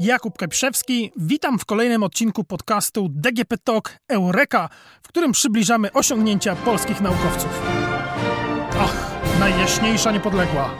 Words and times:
Jakub 0.00 0.38
Kepszewski. 0.38 1.12
Witam 1.16 1.58
w 1.58 1.64
kolejnym 1.64 2.02
odcinku 2.02 2.44
podcastu 2.44 3.08
DGP 3.10 3.58
Talk 3.58 3.98
Eureka, 4.08 4.68
w 5.02 5.08
którym 5.08 5.32
przybliżamy 5.32 5.92
osiągnięcia 5.92 6.56
polskich 6.56 7.00
naukowców. 7.00 7.62
Ach, 8.80 9.10
najjaśniejsza 9.40 10.12
niepodległa. 10.12 10.70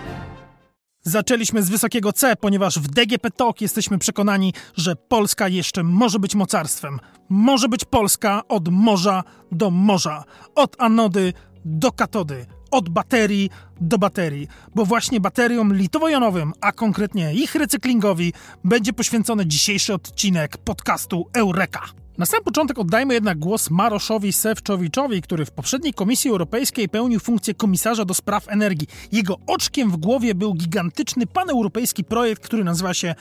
Zaczęliśmy 1.03 1.63
z 1.63 1.71
wysokiego 1.71 2.13
C, 2.13 2.37
ponieważ 2.37 2.79
w 2.79 2.89
DGP 2.89 3.31
Talk 3.31 3.61
jesteśmy 3.61 3.99
przekonani, 3.99 4.53
że 4.77 4.97
Polska 4.97 5.49
jeszcze 5.49 5.83
może 5.83 6.19
być 6.19 6.35
mocarstwem. 6.35 7.01
Może 7.29 7.69
być 7.69 7.85
Polska 7.85 8.43
od 8.49 8.69
morza 8.69 9.23
do 9.53 9.71
morza, 9.71 10.25
od 10.55 10.77
anody 10.79 11.33
do 11.65 11.93
katody 11.93 12.47
od 12.71 12.89
baterii 12.89 13.51
do 13.81 13.99
baterii, 13.99 14.49
bo 14.75 14.85
właśnie 14.85 15.21
bateriom 15.21 15.75
litowo-jonowym, 15.75 16.53
a 16.61 16.73
konkretnie 16.73 17.35
ich 17.35 17.55
recyklingowi, 17.55 18.33
będzie 18.65 18.93
poświęcony 18.93 19.47
dzisiejszy 19.47 19.95
odcinek 19.95 20.57
podcastu 20.57 21.27
Eureka. 21.33 21.81
Na 22.19 22.27
sam 22.27 22.45
początek 22.45 22.79
oddajmy 22.79 23.15
jednak 23.15 23.39
głos 23.39 23.71
Maroszowi 23.71 24.33
Sewczowiczowi, 24.33 25.23
który 25.23 25.45
w 25.45 25.51
poprzedniej 25.51 25.95
Komisji 25.95 26.31
Europejskiej 26.31 26.89
pełnił 26.89 27.21
funkcję 27.21 27.55
komisarza 27.55 28.05
do 28.05 28.15
spraw 28.15 28.49
energii. 28.49 28.89
Jego 29.13 29.37
oczkiem 29.47 29.91
w 29.91 29.97
głowie 29.97 30.35
był 30.35 30.55
gigantyczny 30.55 31.27
paneuropejski 31.27 32.05
projekt, 32.05 32.43
który 32.43 32.65
nazywa 32.65 32.95
się 32.95 33.15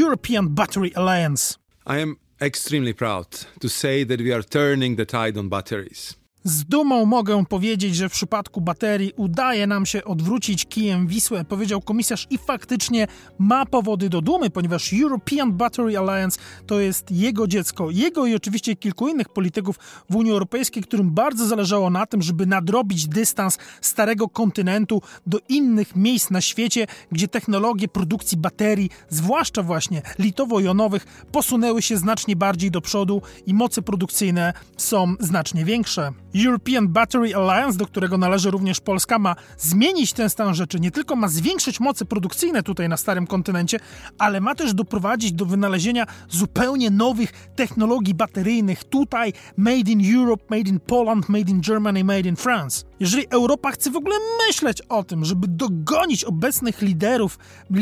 European 0.00 0.48
Battery 0.48 0.90
Alliance. 0.94 1.54
I 1.86 2.02
am 2.02 2.16
extremely 2.40 2.94
proud 2.94 3.46
to 3.60 3.68
say 3.68 4.06
that 4.06 4.22
we 4.22 4.34
are 4.34 4.44
turning 4.44 4.98
the 4.98 5.06
tide 5.06 5.40
on 5.40 5.48
batteries. 5.48 6.23
Z 6.46 6.64
dumą 6.64 7.06
mogę 7.06 7.44
powiedzieć, 7.46 7.96
że 7.96 8.08
w 8.08 8.12
przypadku 8.12 8.60
baterii 8.60 9.12
udaje 9.16 9.66
nam 9.66 9.86
się 9.86 10.04
odwrócić 10.04 10.66
kijem 10.66 11.06
Wisłę, 11.06 11.44
powiedział 11.44 11.80
komisarz 11.80 12.26
i 12.30 12.38
faktycznie 12.38 13.06
ma 13.38 13.66
powody 13.66 14.08
do 14.08 14.20
dumy, 14.20 14.50
ponieważ 14.50 14.92
European 14.92 15.52
Battery 15.52 15.98
Alliance 15.98 16.40
to 16.66 16.80
jest 16.80 17.10
jego 17.10 17.46
dziecko, 17.46 17.90
jego 17.90 18.26
i 18.26 18.34
oczywiście 18.34 18.76
kilku 18.76 19.08
innych 19.08 19.28
polityków 19.28 19.78
w 20.10 20.16
Unii 20.16 20.32
Europejskiej, 20.32 20.82
którym 20.82 21.10
bardzo 21.10 21.46
zależało 21.46 21.90
na 21.90 22.06
tym, 22.06 22.22
żeby 22.22 22.46
nadrobić 22.46 23.08
dystans 23.08 23.58
starego 23.80 24.28
kontynentu 24.28 25.02
do 25.26 25.38
innych 25.48 25.96
miejsc 25.96 26.30
na 26.30 26.40
świecie, 26.40 26.86
gdzie 27.12 27.28
technologie 27.28 27.88
produkcji 27.88 28.38
baterii, 28.38 28.90
zwłaszcza 29.08 29.62
właśnie 29.62 30.02
litowo-jonowych, 30.18 31.06
posunęły 31.32 31.82
się 31.82 31.96
znacznie 31.96 32.36
bardziej 32.36 32.70
do 32.70 32.80
przodu 32.80 33.22
i 33.46 33.54
moce 33.54 33.82
produkcyjne 33.82 34.52
są 34.76 35.14
znacznie 35.20 35.64
większe. 35.64 36.12
European 36.34 36.88
Battery 36.88 37.34
Alliance, 37.34 37.78
do 37.78 37.86
którego 37.86 38.18
należy 38.18 38.50
również 38.50 38.80
Polska, 38.80 39.18
ma 39.18 39.36
zmienić 39.58 40.12
ten 40.12 40.30
stan 40.30 40.54
rzeczy. 40.54 40.80
Nie 40.80 40.90
tylko 40.90 41.16
ma 41.16 41.28
zwiększyć 41.28 41.80
moce 41.80 42.04
produkcyjne 42.04 42.62
tutaj 42.62 42.88
na 42.88 42.96
starym 42.96 43.26
kontynencie, 43.26 43.80
ale 44.18 44.40
ma 44.40 44.54
też 44.54 44.74
doprowadzić 44.74 45.32
do 45.32 45.46
wynalezienia 45.46 46.06
zupełnie 46.28 46.90
nowych 46.90 47.32
technologii 47.56 48.14
bateryjnych 48.14 48.84
tutaj, 48.84 49.32
made 49.56 49.90
in 49.90 50.16
Europe, 50.16 50.44
made 50.50 50.70
in 50.70 50.80
Poland, 50.80 51.28
made 51.28 51.50
in 51.50 51.60
Germany, 51.60 52.04
made 52.04 52.28
in 52.28 52.36
France. 52.36 52.84
Jeżeli 53.00 53.26
Europa 53.30 53.70
chce 53.70 53.90
w 53.90 53.96
ogóle 53.96 54.16
myśleć 54.46 54.82
o 54.82 55.04
tym, 55.04 55.24
żeby 55.24 55.48
dogonić 55.48 56.24
obecnych 56.24 56.82
liderów 56.82 57.38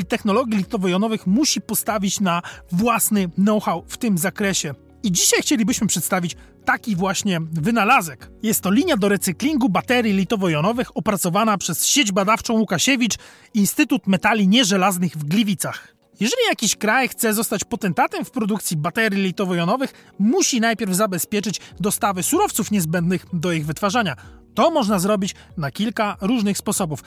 technologii 0.08 0.58
litowo-jonowych, 0.58 1.27
musi 1.27 1.61
postawić 1.61 2.20
na 2.20 2.42
własny 2.73 3.28
know-how 3.28 3.84
w 3.86 3.97
tym 3.97 4.19
zakresie. 4.19 4.75
I 5.03 5.12
dzisiaj 5.12 5.42
chcielibyśmy 5.42 5.86
przedstawić 5.86 6.36
taki 6.64 6.96
właśnie 6.96 7.40
wynalazek. 7.52 8.30
Jest 8.42 8.61
to 8.61 8.70
linia 8.70 8.96
do 8.96 9.08
recyklingu 9.08 9.68
baterii 9.68 10.27
litowo-jonowych 10.27 10.90
opracowana 10.95 11.58
przez 11.58 11.86
sieć 11.86 12.13
badawczą 12.13 12.55
Łukasiewicz 12.55 13.14
Instytut 13.55 14.07
Metali 14.07 14.48
Nieżelaznych 14.48 15.12
w 15.12 15.24
Gliwicach. 15.24 15.95
Jeżeli 16.20 16.42
jakiś 16.48 16.77
kraj 16.77 17.08
chce 17.08 17.35
zostać 17.35 17.64
potentatem 17.64 18.24
w 18.24 18.30
produkcji 18.30 18.77
baterii 18.77 19.23
litowo-jonowych, 19.23 19.92
musi 20.18 20.61
najpierw 20.61 20.95
zabezpieczyć 20.95 21.61
dostawy 21.80 22.23
surowców 22.23 22.70
niezbędnych 22.70 23.27
do 23.33 23.52
ich 23.52 23.67
wytwarzania. 23.67 24.17
To 24.55 24.70
można 24.70 24.98
zrobić 24.98 25.35
na 25.57 25.70
kilka 25.70 26.17
różnych 26.20 26.58
sposobów. 26.58 27.02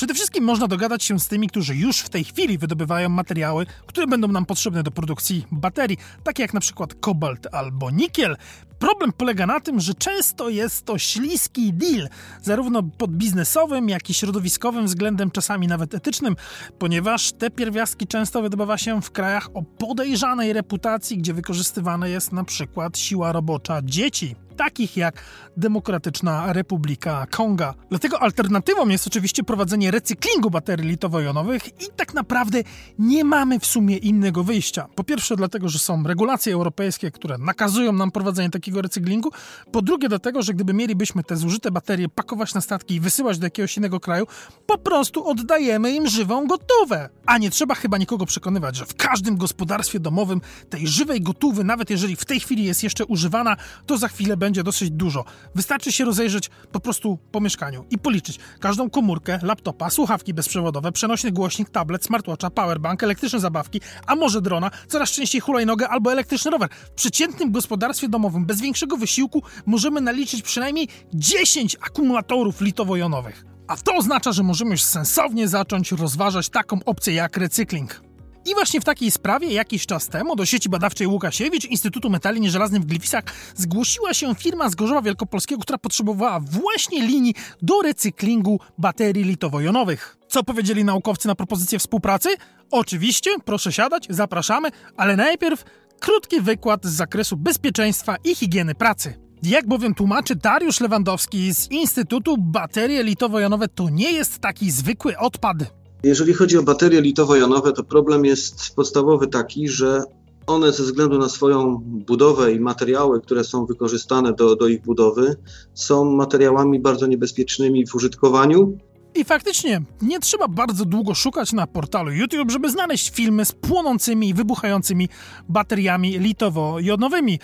Przede 0.00 0.14
wszystkim 0.14 0.44
można 0.44 0.68
dogadać 0.68 1.04
się 1.04 1.20
z 1.20 1.28
tymi, 1.28 1.48
którzy 1.48 1.76
już 1.76 2.00
w 2.00 2.08
tej 2.08 2.24
chwili 2.24 2.58
wydobywają 2.58 3.08
materiały, 3.08 3.66
które 3.86 4.06
będą 4.06 4.28
nam 4.28 4.46
potrzebne 4.46 4.82
do 4.82 4.90
produkcji 4.90 5.46
baterii, 5.52 5.98
takie 6.24 6.42
jak 6.42 6.54
na 6.54 6.60
przykład 6.60 6.94
kobalt 6.94 7.46
albo 7.52 7.90
nikiel. 7.90 8.36
Problem 8.78 9.12
polega 9.12 9.46
na 9.46 9.60
tym, 9.60 9.80
że 9.80 9.94
często 9.94 10.48
jest 10.48 10.84
to 10.84 10.98
śliski 10.98 11.72
deal, 11.72 12.08
zarówno 12.42 12.82
pod 12.82 13.10
biznesowym, 13.10 13.88
jak 13.88 14.10
i 14.10 14.14
środowiskowym 14.14 14.86
względem, 14.86 15.30
czasami 15.30 15.66
nawet 15.66 15.94
etycznym, 15.94 16.36
ponieważ 16.78 17.32
te 17.32 17.50
pierwiastki 17.50 18.06
często 18.06 18.42
wydobywa 18.42 18.78
się 18.78 19.02
w 19.02 19.10
krajach 19.10 19.48
o 19.54 19.62
podejrzanej 19.62 20.52
reputacji, 20.52 21.18
gdzie 21.18 21.34
wykorzystywana 21.34 22.08
jest 22.08 22.32
na 22.32 22.44
przykład 22.44 22.98
siła 22.98 23.32
robocza 23.32 23.80
dzieci 23.84 24.36
takich 24.64 24.96
jak 24.96 25.22
Demokratyczna 25.56 26.52
Republika 26.52 27.26
Konga. 27.30 27.74
Dlatego 27.90 28.22
alternatywą 28.22 28.88
jest 28.88 29.06
oczywiście 29.06 29.42
prowadzenie 29.44 29.90
recyklingu 29.90 30.50
baterii 30.50 30.88
litowo-jonowych 30.88 31.68
i 31.68 31.86
tak 31.96 32.14
naprawdę 32.14 32.58
nie 32.98 33.24
mamy 33.24 33.60
w 33.60 33.66
sumie 33.66 33.96
innego 33.96 34.44
wyjścia. 34.44 34.86
Po 34.94 35.04
pierwsze 35.04 35.36
dlatego, 35.36 35.68
że 35.68 35.78
są 35.78 36.02
regulacje 36.02 36.54
europejskie, 36.54 37.10
które 37.10 37.38
nakazują 37.38 37.92
nam 37.92 38.10
prowadzenie 38.10 38.50
takiego 38.50 38.82
recyklingu. 38.82 39.30
Po 39.72 39.82
drugie 39.82 40.08
dlatego, 40.08 40.42
że 40.42 40.54
gdyby 40.54 40.74
mielibyśmy 40.74 41.24
te 41.24 41.36
zużyte 41.36 41.70
baterie 41.70 42.08
pakować 42.08 42.54
na 42.54 42.60
statki 42.60 42.94
i 42.94 43.00
wysyłać 43.00 43.38
do 43.38 43.46
jakiegoś 43.46 43.76
innego 43.76 44.00
kraju, 44.00 44.26
po 44.66 44.78
prostu 44.78 45.28
oddajemy 45.28 45.92
im 45.92 46.08
żywą 46.08 46.46
gotówę. 46.46 47.08
A 47.26 47.38
nie 47.38 47.50
trzeba 47.50 47.74
chyba 47.74 47.98
nikogo 47.98 48.26
przekonywać, 48.26 48.76
że 48.76 48.86
w 48.86 48.94
każdym 48.94 49.36
gospodarstwie 49.36 50.00
domowym 50.00 50.40
tej 50.70 50.88
żywej 50.88 51.20
gotówy, 51.20 51.64
nawet 51.64 51.90
jeżeli 51.90 52.16
w 52.16 52.24
tej 52.24 52.40
chwili 52.40 52.64
jest 52.64 52.82
jeszcze 52.82 53.04
używana, 53.04 53.56
to 53.86 53.98
za 53.98 54.08
chwilę 54.08 54.36
będzie 54.36 54.49
będzie 54.50 54.62
dosyć 54.62 54.90
dużo. 54.90 55.24
Wystarczy 55.54 55.92
się 55.92 56.04
rozejrzeć 56.04 56.50
po 56.72 56.80
prostu 56.80 57.18
po 57.32 57.40
mieszkaniu 57.40 57.84
i 57.90 57.98
policzyć 57.98 58.38
każdą 58.60 58.90
komórkę, 58.90 59.38
laptopa, 59.42 59.90
słuchawki 59.90 60.34
bezprzewodowe, 60.34 60.92
przenośny 60.92 61.32
głośnik, 61.32 61.70
tablet, 61.70 62.04
smartwatcha, 62.04 62.50
powerbank, 62.50 63.02
elektryczne 63.02 63.40
zabawki, 63.40 63.80
a 64.06 64.16
może 64.16 64.40
drona, 64.40 64.70
coraz 64.88 65.10
częściej 65.10 65.40
hulajnogę 65.40 65.88
albo 65.88 66.12
elektryczny 66.12 66.50
rower. 66.50 66.68
W 66.70 66.90
przeciętnym 66.90 67.52
gospodarstwie 67.52 68.08
domowym 68.08 68.46
bez 68.46 68.60
większego 68.60 68.96
wysiłku 68.96 69.42
możemy 69.66 70.00
naliczyć 70.00 70.42
przynajmniej 70.42 70.88
10 71.14 71.76
akumulatorów 71.80 72.60
litowo-jonowych. 72.60 73.44
A 73.68 73.76
to 73.76 73.94
oznacza, 73.94 74.32
że 74.32 74.42
możemy 74.42 74.70
już 74.70 74.82
sensownie 74.82 75.48
zacząć 75.48 75.92
rozważać 75.92 76.48
taką 76.48 76.78
opcję 76.86 77.14
jak 77.14 77.36
recykling. 77.36 78.09
I 78.46 78.54
właśnie 78.54 78.80
w 78.80 78.84
takiej 78.84 79.10
sprawie 79.10 79.48
jakiś 79.48 79.86
czas 79.86 80.08
temu 80.08 80.36
do 80.36 80.46
sieci 80.46 80.68
badawczej 80.68 81.06
Łukasiewicz 81.06 81.64
Instytutu 81.64 82.10
Metali 82.10 82.40
Nieżelaznych 82.40 82.82
w 82.82 82.86
Gliwicach 82.86 83.24
zgłosiła 83.54 84.14
się 84.14 84.34
firma 84.34 84.70
z 84.70 84.74
Gorzowa 84.74 85.02
Wielkopolskiego, 85.02 85.62
która 85.62 85.78
potrzebowała 85.78 86.40
właśnie 86.40 87.06
linii 87.06 87.34
do 87.62 87.82
recyklingu 87.82 88.60
baterii 88.78 89.24
litowo-jonowych. 89.24 90.16
Co 90.28 90.42
powiedzieli 90.44 90.84
naukowcy 90.84 91.28
na 91.28 91.34
propozycję 91.34 91.78
współpracy? 91.78 92.28
Oczywiście, 92.70 93.30
proszę 93.44 93.72
siadać, 93.72 94.06
zapraszamy, 94.10 94.68
ale 94.96 95.16
najpierw 95.16 95.64
krótki 96.00 96.40
wykład 96.40 96.86
z 96.86 96.92
zakresu 96.92 97.36
bezpieczeństwa 97.36 98.16
i 98.24 98.34
higieny 98.34 98.74
pracy. 98.74 99.14
Jak 99.42 99.68
bowiem 99.68 99.94
tłumaczy 99.94 100.36
Dariusz 100.36 100.80
Lewandowski 100.80 101.54
z 101.54 101.70
Instytutu, 101.70 102.36
baterie 102.38 103.04
litowo-jonowe 103.04 103.68
to 103.74 103.90
nie 103.90 104.12
jest 104.12 104.38
taki 104.38 104.70
zwykły 104.70 105.18
odpad. 105.18 105.79
Jeżeli 106.02 106.34
chodzi 106.34 106.58
o 106.58 106.62
baterie 106.62 107.00
litowo-jonowe, 107.00 107.72
to 107.72 107.84
problem 107.84 108.24
jest 108.24 108.74
podstawowy 108.76 109.26
taki, 109.26 109.68
że 109.68 110.02
one 110.46 110.72
ze 110.72 110.82
względu 110.82 111.18
na 111.18 111.28
swoją 111.28 111.78
budowę 111.84 112.52
i 112.52 112.60
materiały, 112.60 113.20
które 113.20 113.44
są 113.44 113.66
wykorzystane 113.66 114.32
do, 114.32 114.56
do 114.56 114.68
ich 114.68 114.82
budowy, 114.82 115.36
są 115.74 116.04
materiałami 116.04 116.80
bardzo 116.80 117.06
niebezpiecznymi 117.06 117.86
w 117.86 117.94
użytkowaniu. 117.94 118.78
I 119.14 119.24
faktycznie, 119.24 119.82
nie 120.02 120.20
trzeba 120.20 120.48
bardzo 120.48 120.84
długo 120.84 121.14
szukać 121.14 121.52
na 121.52 121.66
portalu 121.66 122.12
YouTube, 122.12 122.50
żeby 122.50 122.70
znaleźć 122.70 123.10
filmy 123.10 123.44
z 123.44 123.52
płonącymi 123.52 124.28
i 124.28 124.34
wybuchającymi 124.34 125.08
bateriami 125.48 126.20
litowo-jonowymi. 126.20 127.38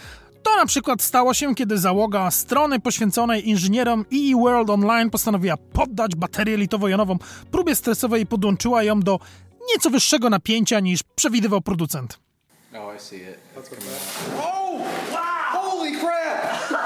To 0.46 0.56
na 0.56 0.66
przykład 0.66 1.02
stało 1.02 1.34
się, 1.34 1.54
kiedy 1.54 1.78
załoga 1.78 2.31
strony 2.31 2.81
poświęconej 2.81 3.48
inżynierom 3.48 4.04
EE 4.12 4.40
World 4.40 4.70
Online 4.70 5.10
postanowiła 5.10 5.56
poddać 5.56 6.14
baterię 6.16 6.56
litowo-jonową 6.56 7.19
próbie 7.50 7.76
stresowej 7.76 8.22
i 8.22 8.26
podłączyła 8.26 8.82
ją 8.82 9.00
do 9.00 9.19
nieco 9.70 9.90
wyższego 9.90 10.31
napięcia 10.31 10.81
niż 10.81 11.00
przewidywał 11.02 11.60
producent. 11.60 12.19
Oh, 12.75 12.96
I 12.96 13.00
see 13.00 13.16
it. 13.16 13.38
Oh, 14.38 14.70
wow! 15.12 15.22
Holy 15.52 15.93
crap! 16.00 16.81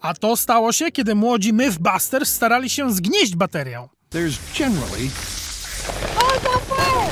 A 0.00 0.14
to 0.14 0.36
stało 0.36 0.72
się, 0.72 0.92
kiedy 0.92 1.14
młodzi 1.14 1.52
Mythbusters 1.52 2.34
starali 2.34 2.70
się 2.70 2.92
zgnieść 2.92 3.36
baterię. 3.36 3.88
There's 4.10 4.38
generally... 4.58 5.10
Oh, 6.18 7.11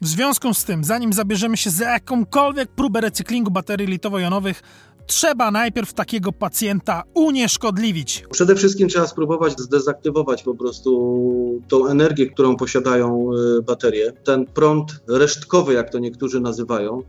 w 0.00 0.06
związku 0.06 0.54
z 0.54 0.64
tym, 0.64 0.84
zanim 0.84 1.12
zabierzemy 1.12 1.56
się 1.56 1.70
za 1.70 1.90
jakąkolwiek 1.90 2.68
próbę 2.68 3.00
recyklingu 3.00 3.50
baterii 3.50 3.86
litowo-jonowych, 3.86 4.62
trzeba 5.06 5.50
najpierw 5.50 5.92
takiego 5.92 6.32
pacjenta 6.32 7.02
unieszkodliwić. 7.14 8.24
Przede 8.30 8.54
wszystkim 8.54 8.88
trzeba 8.88 9.06
spróbować 9.06 9.60
zdezaktywować 9.60 10.42
po 10.42 10.54
prostu 10.54 11.60
tą 11.68 11.86
energię, 11.86 12.26
którą 12.26 12.56
posiadają 12.56 13.30
y, 13.58 13.62
baterie. 13.62 14.12
Ten 14.12 14.46
prąd 14.46 15.00
resztkowy, 15.08 15.74
jak 15.74 15.90
to 15.90 15.98
niektórzy 15.98 16.40
nazywają, 16.40 17.02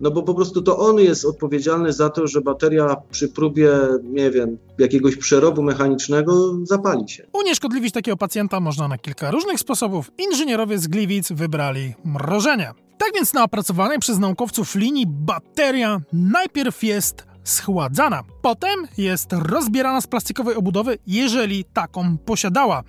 no 0.00 0.10
bo 0.10 0.22
po 0.22 0.34
prostu 0.34 0.62
to 0.62 0.78
on 0.78 0.98
jest 0.98 1.24
odpowiedzialny 1.24 1.92
za 1.92 2.10
to, 2.10 2.26
że 2.26 2.40
bateria 2.40 2.96
przy 3.10 3.28
próbie, 3.28 3.70
nie 4.02 4.30
wiem, 4.30 4.58
jakiegoś 4.78 5.16
przerobu 5.16 5.62
mechanicznego 5.62 6.56
zapali 6.62 7.08
się. 7.08 7.26
Unieszkodliwić 7.32 7.94
takiego 7.94 8.16
pacjenta 8.16 8.60
można 8.60 8.88
na 8.88 8.98
kilka 8.98 9.30
różnych 9.30 9.60
sposobów. 9.60 10.10
Inżynierowie 10.18 10.78
z 10.78 10.88
Gliwic 10.88 11.32
wybrali 11.32 11.94
mrożenie. 12.04 12.72
Tak 12.98 13.10
więc 13.14 13.34
na 13.34 13.44
opracowanej 13.44 13.98
przez 13.98 14.18
naukowców 14.18 14.74
linii 14.74 15.06
bateria 15.06 16.00
najpierw 16.12 16.82
jest 16.82 17.26
schładzana. 17.44 18.22
Potem 18.42 18.86
jest 18.98 19.32
rozbierana 19.32 20.00
z 20.00 20.06
plastikowej 20.06 20.54
obudowy, 20.54 20.98
jeżeli 21.06 21.64
taką 21.64 22.18
posiadała. 22.18 22.82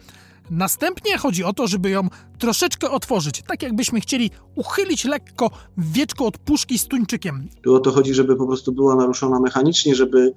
Następnie 0.49 1.17
chodzi 1.17 1.43
o 1.43 1.53
to, 1.53 1.67
żeby 1.67 1.89
ją 1.89 2.07
troszeczkę 2.39 2.91
otworzyć, 2.91 3.43
tak 3.47 3.63
jakbyśmy 3.63 4.01
chcieli 4.01 4.31
uchylić 4.55 5.05
lekko 5.05 5.49
wieczko 5.77 6.25
od 6.25 6.37
puszki 6.37 6.79
z 6.79 6.87
tuńczykiem. 6.87 7.47
Tu 7.61 7.75
o 7.75 7.79
to 7.79 7.91
chodzi, 7.91 8.13
żeby 8.13 8.35
po 8.35 8.47
prostu 8.47 8.71
była 8.71 8.95
naruszona 8.95 9.39
mechanicznie, 9.39 9.95
żeby 9.95 10.33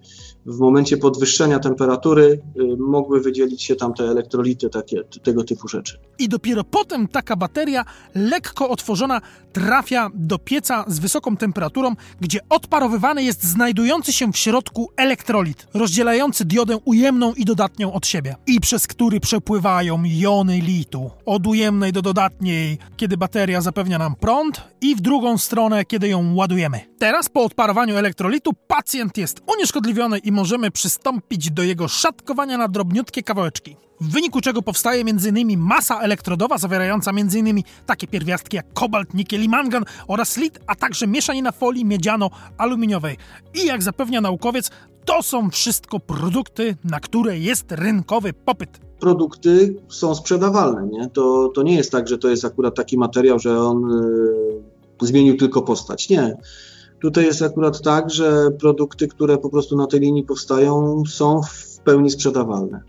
w 0.47 0.59
momencie 0.59 0.97
podwyższenia 0.97 1.59
temperatury 1.59 2.43
y, 2.57 2.77
mogły 2.77 3.21
wydzielić 3.21 3.63
się 3.63 3.77
tam 3.77 3.95
te 3.95 4.05
elektrolity, 4.05 4.71
takie, 4.71 5.05
tego 5.05 5.45
typu 5.45 5.69
rzeczy. 5.69 5.99
I 6.19 6.29
dopiero 6.29 6.65
potem 6.65 7.09
taka 7.09 7.37
bateria 7.37 7.85
lekko 8.15 8.69
otworzona 8.69 9.21
trafia 9.53 10.11
do 10.15 10.39
pieca 10.39 10.85
z 10.89 10.99
wysoką 10.99 11.37
temperaturą, 11.37 11.95
gdzie 12.21 12.41
odparowywany 12.49 13.23
jest 13.23 13.45
znajdujący 13.45 14.13
się 14.13 14.33
w 14.33 14.37
środku 14.37 14.91
elektrolit, 14.97 15.67
rozdzielający 15.75 16.45
diodę 16.45 16.79
ujemną 16.85 17.35
i 17.35 17.45
dodatnią 17.45 17.93
od 17.93 18.07
siebie 18.07 18.37
i 18.47 18.61
przez 18.61 18.87
który 18.87 19.21
przepływają 19.21 20.00
jony 20.07 20.61
litu 20.61 21.11
od 21.27 21.47
ujemnej 21.47 21.93
do 21.93 22.03
dodatniej, 22.03 22.79
kiedy 22.97 23.17
bateria 23.17 23.61
zapewnia 23.61 23.99
nam 23.99 24.15
prąd 24.15 24.63
i 24.81 24.97
w 24.97 25.01
drugą 25.01 25.39
stronę, 25.39 25.85
kiedy 25.85 26.09
ją 26.09 26.35
ładujemy. 26.35 26.81
Teraz 26.99 27.29
po 27.29 27.45
odparowaniu 27.45 27.97
elektrolitu 27.97 28.53
pacjent 28.67 29.17
jest 29.17 29.43
unieszkodliwiony 29.57 30.19
i 30.19 30.33
możemy 30.33 30.71
przystąpić 30.71 31.51
do 31.51 31.63
jego 31.63 31.89
szatkowania 31.89 32.59
na 32.59 32.69
drobniutkie 32.69 33.23
kawałeczki. 33.23 33.77
W 34.01 34.13
wyniku 34.13 34.41
czego 34.41 34.63
powstaje 34.63 35.01
m.in. 35.01 35.59
masa 35.59 36.01
elektrodowa 36.01 36.59
zawierająca 36.59 37.11
m.in. 37.11 37.63
takie 37.87 38.07
pierwiastki 38.07 38.57
jak 38.57 38.73
kobalt, 38.73 39.15
nikiel 39.15 39.43
i 39.45 39.49
mangan 39.49 39.85
oraz 40.09 40.37
lit, 40.37 40.59
a 40.67 40.75
także 40.75 41.07
mieszanina 41.07 41.53
folii 41.53 41.85
miedziano-aluminiowej. 41.85 43.17
I 43.55 43.67
jak 43.67 43.83
zapewnia 43.83 44.21
naukowiec, 44.21 44.71
to 45.05 45.23
są 45.23 45.51
wszystko 45.51 46.01
produkty, 46.01 46.77
na 46.85 47.01
które 47.01 47.39
jest 47.39 47.73
rynkowy 47.73 48.33
popyt 48.33 48.91
produkty 49.01 49.75
są 49.89 50.15
sprzedawalne. 50.15 50.87
Nie? 50.87 51.09
To, 51.09 51.49
to 51.55 51.63
nie 51.63 51.77
jest 51.77 51.93
tak, 51.93 52.09
że 52.09 52.19
to 52.19 52.29
jest 52.29 52.45
akurat 52.45 52.75
taki 52.75 52.99
materiał, 52.99 53.39
że 53.39 53.61
on 53.61 53.91
y, 55.03 55.07
zmienił 55.07 55.37
tylko 55.37 55.63
postać. 55.63 56.09
Nie. 56.09 56.37
Tutaj 57.01 57.25
jest 57.25 57.43
akurat 57.43 57.83
tak, 57.83 58.11
że 58.11 58.51
produkty, 58.51 59.09
które 59.09 59.39
po 59.39 59.51
prostu 59.51 59.77
na 59.77 59.87
tej 59.87 60.01
linii 60.01 60.23
powstają, 60.23 61.03
są 61.09 61.41
w 61.43 61.79
pełni 61.79 62.11
sprzedawalne. 62.11 62.83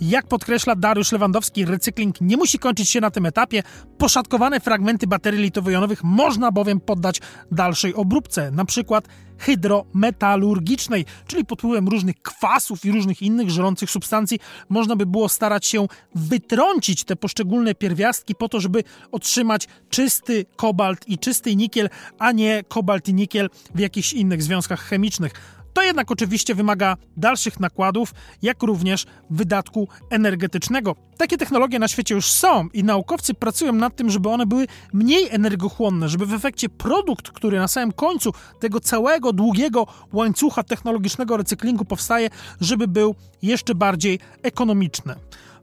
Jak 0.00 0.26
podkreśla 0.26 0.76
Dariusz 0.76 1.12
Lewandowski, 1.12 1.64
recykling 1.64 2.20
nie 2.20 2.36
musi 2.36 2.58
kończyć 2.58 2.90
się 2.90 3.00
na 3.00 3.10
tym 3.10 3.26
etapie. 3.26 3.62
Poszatkowane 3.98 4.60
fragmenty 4.60 5.06
baterii 5.06 5.40
litowo-jonowych 5.40 6.04
można 6.04 6.52
bowiem 6.52 6.80
poddać 6.80 7.20
dalszej 7.52 7.94
obróbce, 7.94 8.50
na 8.50 8.64
przykład 8.64 9.08
hydrometalurgicznej, 9.38 11.04
czyli 11.26 11.44
pod 11.44 11.58
wpływem 11.58 11.88
różnych 11.88 12.22
kwasów 12.22 12.84
i 12.84 12.92
różnych 12.92 13.22
innych 13.22 13.50
żrących 13.50 13.90
substancji 13.90 14.38
można 14.68 14.96
by 14.96 15.06
było 15.06 15.28
starać 15.28 15.66
się 15.66 15.86
wytrącić 16.14 17.04
te 17.04 17.16
poszczególne 17.16 17.74
pierwiastki 17.74 18.34
po 18.34 18.48
to, 18.48 18.60
żeby 18.60 18.84
otrzymać 19.12 19.68
czysty 19.90 20.46
kobalt 20.56 21.08
i 21.08 21.18
czysty 21.18 21.56
nikiel, 21.56 21.88
a 22.18 22.32
nie 22.32 22.64
kobalt 22.68 23.08
i 23.08 23.14
nikiel 23.14 23.50
w 23.74 23.78
jakichś 23.78 24.12
innych 24.12 24.42
związkach 24.42 24.80
chemicznych. 24.80 25.59
To 25.72 25.82
jednak 25.82 26.10
oczywiście 26.10 26.54
wymaga 26.54 26.96
dalszych 27.16 27.60
nakładów, 27.60 28.14
jak 28.42 28.62
również 28.62 29.06
wydatku 29.30 29.88
energetycznego. 30.10 30.96
Takie 31.16 31.38
technologie 31.38 31.78
na 31.78 31.88
świecie 31.88 32.14
już 32.14 32.26
są 32.26 32.68
i 32.72 32.84
naukowcy 32.84 33.34
pracują 33.34 33.72
nad 33.72 33.96
tym, 33.96 34.10
żeby 34.10 34.28
one 34.28 34.46
były 34.46 34.66
mniej 34.92 35.28
energochłonne, 35.30 36.08
żeby 36.08 36.26
w 36.26 36.34
efekcie 36.34 36.68
produkt, 36.68 37.30
który 37.30 37.58
na 37.58 37.68
samym 37.68 37.92
końcu 37.92 38.32
tego 38.60 38.80
całego 38.80 39.32
długiego 39.32 39.86
łańcucha 40.12 40.62
technologicznego 40.62 41.36
recyklingu 41.36 41.84
powstaje, 41.84 42.30
żeby 42.60 42.88
był 42.88 43.14
jeszcze 43.42 43.74
bardziej 43.74 44.18
ekonomiczny. 44.42 45.14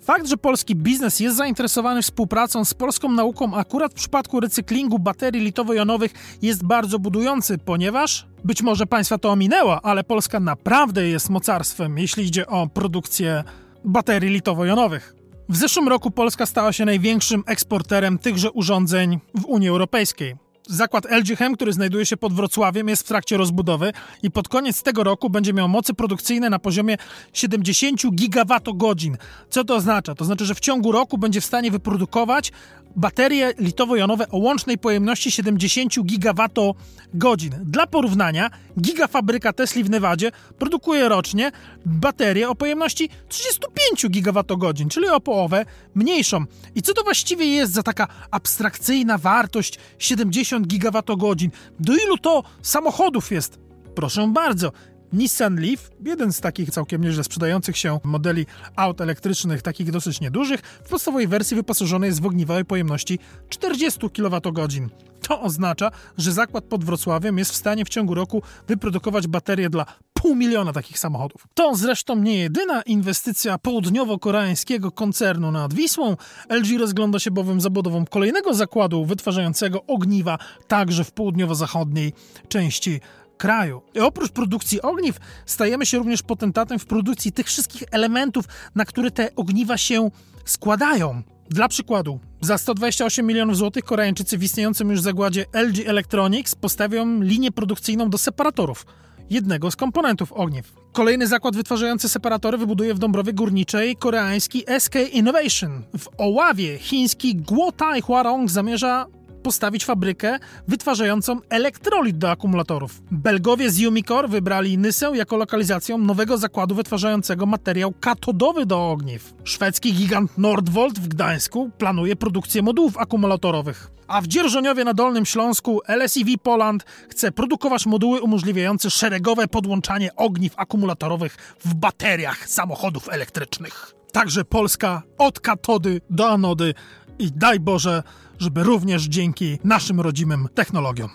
Fakt, 0.07 0.27
że 0.27 0.37
polski 0.37 0.75
biznes 0.75 1.19
jest 1.19 1.37
zainteresowany 1.37 2.01
współpracą 2.01 2.65
z 2.65 2.73
polską 2.73 3.11
nauką 3.11 3.55
akurat 3.55 3.91
w 3.91 3.95
przypadku 3.95 4.39
recyklingu 4.39 4.99
baterii 4.99 5.41
litowo-jonowych 5.41 6.13
jest 6.41 6.63
bardzo 6.63 6.99
budujący, 6.99 7.57
ponieważ 7.57 8.27
być 8.43 8.61
może 8.61 8.85
Państwa 8.85 9.17
to 9.17 9.29
ominęło, 9.31 9.85
ale 9.85 10.03
Polska 10.03 10.39
naprawdę 10.39 11.07
jest 11.07 11.29
mocarstwem, 11.29 11.97
jeśli 11.97 12.25
idzie 12.25 12.47
o 12.47 12.67
produkcję 12.67 13.43
baterii 13.85 14.41
litowo-jonowych. 14.41 15.15
W 15.49 15.57
zeszłym 15.57 15.87
roku 15.87 16.11
Polska 16.11 16.45
stała 16.45 16.73
się 16.73 16.85
największym 16.85 17.43
eksporterem 17.47 18.17
tychże 18.17 18.51
urządzeń 18.51 19.19
w 19.35 19.45
Unii 19.45 19.69
Europejskiej. 19.69 20.46
Zakład 20.67 21.05
LG 21.05 21.37
Chem, 21.37 21.55
który 21.55 21.73
znajduje 21.73 22.05
się 22.05 22.17
pod 22.17 22.33
Wrocławiem, 22.33 22.87
jest 22.87 23.03
w 23.03 23.07
trakcie 23.07 23.37
rozbudowy 23.37 23.93
i 24.23 24.31
pod 24.31 24.47
koniec 24.47 24.83
tego 24.83 25.03
roku 25.03 25.29
będzie 25.29 25.53
miał 25.53 25.69
mocy 25.69 25.93
produkcyjne 25.93 26.49
na 26.49 26.59
poziomie 26.59 26.97
70 27.33 28.01
gigawatogodzin. 28.15 29.17
Co 29.49 29.63
to 29.63 29.75
oznacza? 29.75 30.15
To 30.15 30.25
znaczy, 30.25 30.45
że 30.45 30.55
w 30.55 30.59
ciągu 30.59 30.91
roku 30.91 31.17
będzie 31.17 31.41
w 31.41 31.45
stanie 31.45 31.71
wyprodukować 31.71 32.51
baterie 32.97 33.53
litowo-jonowe 33.57 34.25
o 34.31 34.37
łącznej 34.37 34.77
pojemności 34.77 35.31
70 35.31 36.03
gigawatogodzin. 36.03 37.51
Dla 37.63 37.87
porównania, 37.87 38.49
gigafabryka 38.81 39.53
Tesla 39.53 39.83
w 39.83 39.89
Nevadzie 39.89 40.31
produkuje 40.59 41.09
rocznie 41.09 41.51
baterię 41.85 42.49
o 42.49 42.55
pojemności 42.55 43.09
35 43.27 44.07
gigawatogodzin, 44.09 44.89
czyli 44.89 45.07
o 45.07 45.19
połowę 45.19 45.65
mniejszą. 45.95 46.45
I 46.75 46.81
co 46.81 46.93
to 46.93 47.03
właściwie 47.03 47.45
jest 47.45 47.73
za 47.73 47.83
taka 47.83 48.07
abstrakcyjna 48.31 49.17
wartość 49.17 49.79
70 49.99 50.67
gigawatogodzin? 50.67 51.51
Do 51.79 51.93
ilu 51.93 52.17
to 52.17 52.43
samochodów 52.61 53.31
jest? 53.31 53.59
Proszę 53.95 54.27
bardzo, 54.33 54.71
Nissan 55.13 55.55
Leaf, 55.55 55.91
jeden 56.05 56.33
z 56.33 56.41
takich 56.41 56.69
całkiem 56.69 57.03
nieźle 57.03 57.23
sprzedających 57.23 57.77
się 57.77 57.99
modeli 58.03 58.45
aut 58.75 59.01
elektrycznych, 59.01 59.61
takich 59.61 59.91
dosyć 59.91 60.21
niedużych, 60.21 60.61
w 60.61 60.89
podstawowej 60.89 61.27
wersji 61.27 61.55
wyposażony 61.55 62.07
jest 62.07 62.21
w 62.21 62.25
ogniwa 62.25 62.57
o 62.57 62.65
pojemności 62.65 63.19
40 63.49 63.99
kWh. 64.09 64.89
To 65.21 65.41
oznacza, 65.41 65.91
że 66.17 66.31
zakład 66.31 66.63
pod 66.63 66.83
Wrocławiem 66.83 67.37
jest 67.37 67.51
w 67.51 67.55
stanie 67.55 67.85
w 67.85 67.89
ciągu 67.89 68.13
roku 68.13 68.41
wyprodukować 68.67 69.27
baterie 69.27 69.69
dla 69.69 69.85
pół 70.13 70.35
miliona 70.35 70.73
takich 70.73 70.99
samochodów. 70.99 71.47
To 71.53 71.75
zresztą 71.75 72.15
nie 72.15 72.37
jedyna 72.37 72.81
inwestycja 72.81 73.57
południowo-koreańskiego 73.57 74.91
koncernu 74.91 75.51
nad 75.51 75.73
Wisłą. 75.73 76.15
LG 76.49 76.79
rozgląda 76.79 77.19
się 77.19 77.31
bowiem 77.31 77.61
zabudową 77.61 78.05
kolejnego 78.05 78.53
zakładu 78.53 79.05
wytwarzającego 79.05 79.83
ogniwa 79.85 80.37
także 80.67 81.03
w 81.03 81.11
południowo-zachodniej 81.11 82.13
części 82.49 83.01
kraju. 83.37 83.81
I 83.95 83.99
oprócz 83.99 84.31
produkcji 84.31 84.81
ogniw 84.81 85.17
stajemy 85.45 85.85
się 85.85 85.97
również 85.97 86.23
potentatem 86.23 86.79
w 86.79 86.85
produkcji 86.85 87.31
tych 87.31 87.45
wszystkich 87.45 87.83
elementów, 87.91 88.45
na 88.75 88.85
które 88.85 89.11
te 89.11 89.35
ogniwa 89.35 89.77
się 89.77 90.11
składają. 90.45 91.21
Dla 91.49 91.67
przykładu, 91.67 92.19
za 92.41 92.57
128 92.57 93.25
milionów 93.25 93.57
złotych 93.57 93.83
Koreańczycy 93.83 94.37
w 94.37 94.43
istniejącym 94.43 94.89
już 94.89 95.01
zakładzie 95.01 95.45
LG 95.53 95.87
Electronics 95.87 96.55
postawią 96.55 97.21
linię 97.21 97.51
produkcyjną 97.51 98.09
do 98.09 98.17
separatorów, 98.17 98.85
jednego 99.29 99.71
z 99.71 99.75
komponentów 99.75 100.33
ogniw. 100.33 100.73
Kolejny 100.93 101.27
zakład 101.27 101.55
wytwarzający 101.55 102.09
separatory 102.09 102.57
wybuduje 102.57 102.93
w 102.93 102.99
Dąbrowie 102.99 103.33
Górniczej 103.33 103.95
koreański 103.95 104.63
SK 104.79 104.95
Innovation. 105.11 105.83
W 105.97 106.07
Oławie 106.17 106.77
chiński 106.77 107.35
Guotai 107.35 108.01
Huarong 108.01 108.49
zamierza 108.49 109.05
postawić 109.43 109.85
fabrykę 109.85 110.39
wytwarzającą 110.67 111.39
elektrolit 111.49 112.17
do 112.17 112.31
akumulatorów. 112.31 113.01
Belgowie 113.11 113.71
z 113.71 113.85
Umicore 113.85 114.27
wybrali 114.27 114.77
Nysę 114.77 115.11
jako 115.15 115.37
lokalizację 115.37 115.97
nowego 115.97 116.37
zakładu 116.37 116.75
wytwarzającego 116.75 117.45
materiał 117.45 117.93
katodowy 117.99 118.65
do 118.65 118.91
ogniw. 118.91 119.33
Szwedzki 119.43 119.93
gigant 119.93 120.37
Nordvolt 120.37 120.99
w 120.99 121.07
Gdańsku 121.07 121.69
planuje 121.77 122.15
produkcję 122.15 122.61
modułów 122.61 122.97
akumulatorowych. 122.97 123.91
A 124.07 124.21
w 124.21 124.27
Dzierżoniowie 124.27 124.83
na 124.83 124.93
Dolnym 124.93 125.25
Śląsku 125.25 125.81
LSEV 125.87 126.37
Poland 126.43 126.85
chce 127.09 127.31
produkować 127.31 127.85
moduły 127.85 128.21
umożliwiające 128.21 128.89
szeregowe 128.89 129.47
podłączanie 129.47 130.15
ogniw 130.15 130.53
akumulatorowych 130.57 131.37
w 131.65 131.73
bateriach 131.73 132.49
samochodów 132.49 133.09
elektrycznych. 133.09 133.93
Także 134.11 134.45
Polska 134.45 135.03
od 135.17 135.39
katody 135.39 136.01
do 136.09 136.29
anody 136.29 136.73
i 137.19 137.31
daj 137.31 137.59
Boże, 137.59 138.03
żeby 138.39 138.63
również 138.63 139.03
dzięki 139.03 139.59
naszym 139.63 140.01
rodzimym 140.01 140.47
technologiom. 140.55 141.09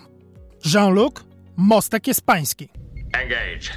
Jean-Luc, 0.73 1.13
mostek 1.57 2.07
jest 2.07 2.21
pański. 2.25 2.69
Engage. 3.13 3.69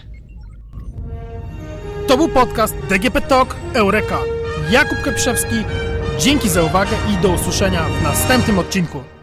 To 2.09 2.17
był 2.17 2.29
podcast 2.29 2.77
DGP 2.89 3.21
Talk 3.21 3.57
Eureka. 3.75 4.19
Jakub 4.71 5.03
Keprzewski. 5.05 5.57
Dzięki 6.19 6.49
za 6.49 6.63
uwagę 6.63 6.97
i 7.15 7.23
do 7.23 7.29
usłyszenia 7.29 7.85
w 7.85 8.03
następnym 8.03 8.59
odcinku. 8.59 9.16